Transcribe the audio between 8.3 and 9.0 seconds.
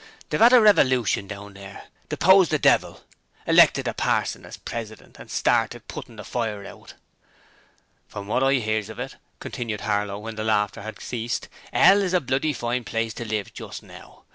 I hears of